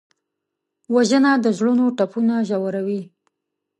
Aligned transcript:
وژنه 0.93 1.31
د 1.43 1.45
زړونو 1.57 1.85
ټپونه 1.97 2.35
ژوروي 2.49 3.01